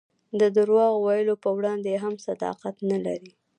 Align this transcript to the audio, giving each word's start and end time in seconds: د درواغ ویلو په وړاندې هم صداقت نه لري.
د 0.39 0.41
درواغ 0.57 0.93
ویلو 1.05 1.35
په 1.43 1.49
وړاندې 1.57 2.01
هم 2.03 2.13
صداقت 2.27 2.75
نه 2.89 2.97
لري. 3.05 3.31